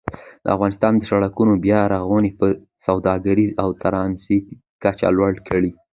د 0.43 0.45
افغانستان 0.55 0.93
د 0.97 1.03
سړکونو 1.11 1.53
بیا 1.65 1.81
رغونه 1.95 2.29
به 2.39 2.47
د 2.53 2.57
سوداګرۍ 2.87 3.47
او 3.61 3.69
ترانزیت 3.83 4.45
کچه 4.83 5.07
لوړه 5.17 5.39
کړي. 5.49 5.71